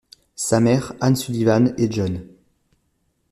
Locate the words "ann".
0.99-1.15